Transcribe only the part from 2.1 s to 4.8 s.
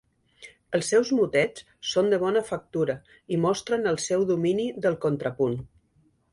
de bona factura i mostren el seu domini